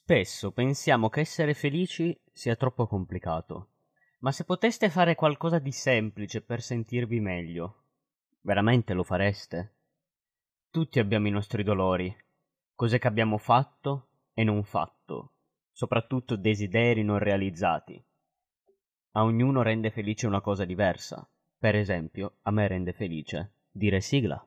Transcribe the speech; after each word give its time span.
Spesso 0.00 0.52
pensiamo 0.52 1.10
che 1.10 1.20
essere 1.20 1.52
felici 1.54 2.18
sia 2.32 2.54
troppo 2.54 2.86
complicato, 2.86 3.72
ma 4.20 4.32
se 4.32 4.44
poteste 4.44 4.88
fare 4.88 5.14
qualcosa 5.14 5.58
di 5.58 5.72
semplice 5.72 6.40
per 6.40 6.62
sentirvi 6.62 7.20
meglio, 7.20 7.82
veramente 8.40 8.94
lo 8.94 9.02
fareste? 9.02 9.74
Tutti 10.70 10.98
abbiamo 10.98 11.26
i 11.26 11.32
nostri 11.32 11.62
dolori, 11.62 12.16
cose 12.74 12.98
che 12.98 13.06
abbiamo 13.06 13.36
fatto 13.38 14.06
e 14.32 14.44
non 14.44 14.62
fatto, 14.62 15.32
soprattutto 15.72 16.36
desideri 16.36 17.02
non 17.02 17.18
realizzati. 17.18 18.02
A 19.12 19.24
ognuno 19.24 19.62
rende 19.62 19.90
felice 19.90 20.26
una 20.26 20.40
cosa 20.40 20.64
diversa. 20.64 21.28
Per 21.58 21.74
esempio, 21.74 22.36
a 22.42 22.50
me 22.50 22.66
rende 22.66 22.92
felice 22.92 23.52
dire 23.70 24.00
sigla. 24.00 24.42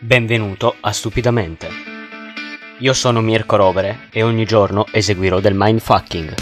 Benvenuto 0.00 0.74
a 0.80 0.90
Stupidamente. 0.90 1.87
Io 2.80 2.92
sono 2.92 3.20
Mirko 3.20 3.56
Rovere 3.56 4.08
e 4.12 4.22
ogni 4.22 4.44
giorno 4.44 4.86
eseguirò 4.92 5.40
del 5.40 5.52
mindfucking. 5.52 6.34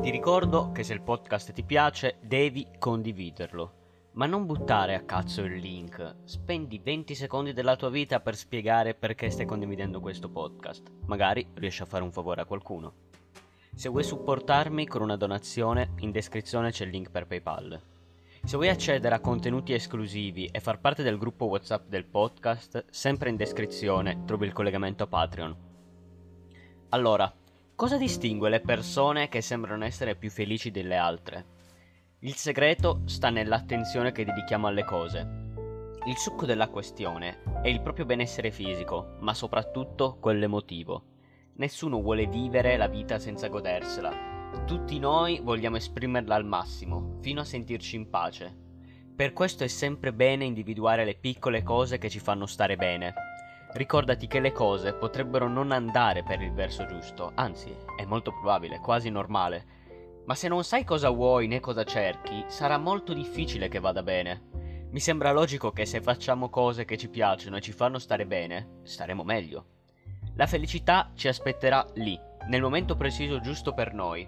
Ti 0.00 0.10
ricordo 0.10 0.72
che 0.72 0.82
se 0.82 0.94
il 0.94 1.00
podcast 1.00 1.52
ti 1.52 1.62
piace 1.62 2.16
devi 2.20 2.66
condividerlo. 2.76 3.74
Ma 4.14 4.26
non 4.26 4.46
buttare 4.46 4.96
a 4.96 5.04
cazzo 5.04 5.42
il 5.42 5.60
link. 5.60 6.16
Spendi 6.24 6.80
20 6.82 7.14
secondi 7.14 7.52
della 7.52 7.76
tua 7.76 7.90
vita 7.90 8.18
per 8.18 8.34
spiegare 8.34 8.94
perché 8.94 9.30
stai 9.30 9.46
condividendo 9.46 10.00
questo 10.00 10.28
podcast. 10.28 10.90
Magari 11.06 11.46
riesci 11.54 11.82
a 11.82 11.86
fare 11.86 12.02
un 12.02 12.10
favore 12.10 12.40
a 12.40 12.46
qualcuno. 12.46 12.94
Se 13.80 13.88
vuoi 13.88 14.04
supportarmi 14.04 14.86
con 14.86 15.00
una 15.00 15.16
donazione, 15.16 15.92
in 16.00 16.10
descrizione 16.10 16.70
c'è 16.70 16.84
il 16.84 16.90
link 16.90 17.10
per 17.10 17.26
PayPal. 17.26 17.80
Se 18.44 18.56
vuoi 18.56 18.68
accedere 18.68 19.14
a 19.14 19.20
contenuti 19.20 19.72
esclusivi 19.72 20.44
e 20.44 20.60
far 20.60 20.80
parte 20.80 21.02
del 21.02 21.16
gruppo 21.16 21.46
WhatsApp 21.46 21.88
del 21.88 22.04
podcast, 22.04 22.84
sempre 22.90 23.30
in 23.30 23.36
descrizione 23.36 24.24
trovi 24.26 24.44
il 24.44 24.52
collegamento 24.52 25.04
a 25.04 25.06
Patreon. 25.06 25.56
Allora, 26.90 27.34
cosa 27.74 27.96
distingue 27.96 28.50
le 28.50 28.60
persone 28.60 29.28
che 29.28 29.40
sembrano 29.40 29.86
essere 29.86 30.14
più 30.14 30.28
felici 30.28 30.70
delle 30.70 30.96
altre? 30.96 31.46
Il 32.18 32.34
segreto 32.34 33.00
sta 33.06 33.30
nell'attenzione 33.30 34.12
che 34.12 34.26
dedichiamo 34.26 34.66
alle 34.66 34.84
cose. 34.84 35.20
Il 36.04 36.18
succo 36.18 36.44
della 36.44 36.68
questione 36.68 37.42
è 37.62 37.68
il 37.68 37.80
proprio 37.80 38.04
benessere 38.04 38.50
fisico, 38.50 39.16
ma 39.20 39.32
soprattutto 39.32 40.18
quello 40.20 40.44
emotivo. 40.44 41.09
Nessuno 41.60 42.00
vuole 42.00 42.26
vivere 42.26 42.78
la 42.78 42.88
vita 42.88 43.18
senza 43.18 43.48
godersela. 43.48 44.10
Tutti 44.64 44.98
noi 44.98 45.40
vogliamo 45.40 45.76
esprimerla 45.76 46.34
al 46.34 46.46
massimo, 46.46 47.18
fino 47.20 47.42
a 47.42 47.44
sentirci 47.44 47.96
in 47.96 48.08
pace. 48.08 48.56
Per 49.14 49.34
questo 49.34 49.64
è 49.64 49.66
sempre 49.66 50.14
bene 50.14 50.46
individuare 50.46 51.04
le 51.04 51.16
piccole 51.16 51.62
cose 51.62 51.98
che 51.98 52.08
ci 52.08 52.18
fanno 52.18 52.46
stare 52.46 52.76
bene. 52.76 53.12
Ricordati 53.74 54.26
che 54.26 54.40
le 54.40 54.52
cose 54.52 54.94
potrebbero 54.94 55.48
non 55.48 55.70
andare 55.70 56.22
per 56.22 56.40
il 56.40 56.54
verso 56.54 56.86
giusto, 56.86 57.30
anzi, 57.34 57.76
è 57.94 58.06
molto 58.06 58.30
probabile, 58.32 58.80
quasi 58.80 59.10
normale 59.10 59.78
ma 60.26 60.36
se 60.36 60.46
non 60.46 60.62
sai 60.62 60.84
cosa 60.84 61.08
vuoi 61.10 61.48
né 61.48 61.58
cosa 61.58 61.82
cerchi, 61.82 62.44
sarà 62.46 62.78
molto 62.78 63.12
difficile 63.12 63.66
che 63.66 63.80
vada 63.80 64.04
bene. 64.04 64.88
Mi 64.90 65.00
sembra 65.00 65.32
logico 65.32 65.72
che 65.72 65.86
se 65.86 66.00
facciamo 66.00 66.50
cose 66.50 66.84
che 66.84 66.96
ci 66.96 67.08
piacciono 67.08 67.56
e 67.56 67.60
ci 67.60 67.72
fanno 67.72 67.98
stare 67.98 68.26
bene, 68.26 68.78
staremo 68.84 69.24
meglio. 69.24 69.79
La 70.40 70.46
felicità 70.46 71.12
ci 71.16 71.28
aspetterà 71.28 71.86
lì, 71.96 72.18
nel 72.48 72.62
momento 72.62 72.96
preciso 72.96 73.40
giusto 73.40 73.74
per 73.74 73.92
noi. 73.92 74.26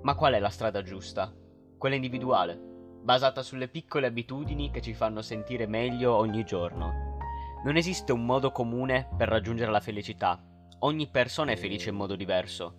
Ma 0.00 0.14
qual 0.14 0.32
è 0.32 0.38
la 0.38 0.48
strada 0.48 0.80
giusta? 0.80 1.30
Quella 1.76 1.96
individuale, 1.96 2.58
basata 3.02 3.42
sulle 3.42 3.68
piccole 3.68 4.06
abitudini 4.06 4.70
che 4.70 4.80
ci 4.80 4.94
fanno 4.94 5.20
sentire 5.20 5.66
meglio 5.66 6.16
ogni 6.16 6.44
giorno. 6.44 7.18
Non 7.62 7.76
esiste 7.76 8.12
un 8.12 8.24
modo 8.24 8.52
comune 8.52 9.10
per 9.18 9.28
raggiungere 9.28 9.70
la 9.70 9.80
felicità. 9.80 10.42
Ogni 10.78 11.10
persona 11.10 11.52
è 11.52 11.56
felice 11.56 11.90
in 11.90 11.96
modo 11.96 12.16
diverso. 12.16 12.74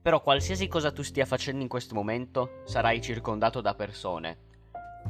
Però 0.00 0.22
qualsiasi 0.22 0.68
cosa 0.68 0.90
tu 0.90 1.02
stia 1.02 1.26
facendo 1.26 1.60
in 1.60 1.68
questo 1.68 1.94
momento, 1.94 2.62
sarai 2.64 3.02
circondato 3.02 3.60
da 3.60 3.74
persone, 3.74 4.38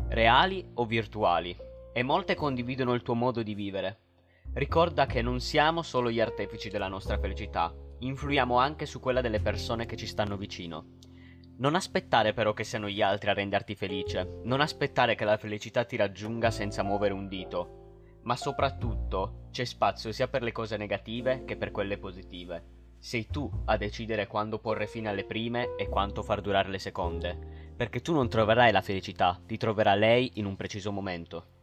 reali 0.09 0.69
o 0.75 0.87
virtuali, 0.87 1.57
e 1.93 2.03
molte 2.03 2.35
condividono 2.35 2.95
il 2.95 3.03
tuo 3.03 3.15
modo 3.15 3.45
di 3.45 3.55
vivere. 3.55 3.99
Ricorda 4.55 5.07
che 5.07 5.23
non 5.23 5.41
siamo 5.41 5.81
solo 5.81 6.11
gli 6.11 6.21
artefici 6.21 6.69
della 6.69 6.89
nostra 6.89 7.19
felicità, 7.19 7.75
influiamo 8.01 8.59
anche 8.59 8.85
su 8.85 9.01
quella 9.01 9.23
delle 9.23 9.41
persone 9.41 9.87
che 9.87 9.97
ci 9.97 10.07
stanno 10.07 10.37
vicino. 10.37 10.99
Non 11.57 11.75
aspettare 11.75 12.35
però 12.35 12.53
che 12.53 12.63
siano 12.63 12.87
gli 12.87 13.01
altri 13.01 13.31
a 13.31 13.33
renderti 13.33 13.75
felice, 13.75 14.41
non 14.45 14.61
aspettare 14.61 15.15
che 15.15 15.25
la 15.25 15.39
felicità 15.39 15.85
ti 15.85 15.97
raggiunga 15.97 16.51
senza 16.51 16.83
muovere 16.83 17.15
un 17.15 17.29
dito, 17.29 18.19
ma 18.25 18.37
soprattutto 18.37 19.47
c'è 19.51 19.65
spazio 19.65 20.13
sia 20.13 20.29
per 20.29 20.43
le 20.43 20.53
cose 20.53 20.77
negative 20.77 21.45
che 21.47 21.57
per 21.57 21.71
quelle 21.71 21.97
positive. 21.97 22.81
Sei 22.99 23.29
tu 23.29 23.51
a 23.65 23.79
decidere 23.79 24.27
quando 24.27 24.59
porre 24.59 24.87
fine 24.87 25.09
alle 25.09 25.25
prime 25.25 25.77
e 25.77 25.89
quanto 25.89 26.23
far 26.23 26.43
durare 26.43 26.69
le 26.69 26.79
seconde, 26.79 27.73
perché 27.75 28.03
tu 28.03 28.13
non 28.13 28.29
troverai 28.29 28.71
la 28.71 28.83
felicità, 28.83 29.41
ti 29.47 29.57
troverà 29.57 29.95
lei 29.95 30.33
in 30.35 30.45
un 30.45 30.57
preciso 30.57 30.93
momento. 30.93 31.62